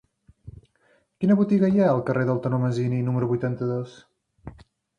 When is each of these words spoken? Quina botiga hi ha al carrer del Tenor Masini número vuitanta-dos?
Quina 1.23 1.35
botiga 1.41 1.69
hi 1.75 1.83
ha 1.83 1.91
al 1.97 2.01
carrer 2.09 2.25
del 2.31 2.41
Tenor 2.47 2.63
Masini 2.65 3.05
número 3.11 3.31
vuitanta-dos? 3.35 3.95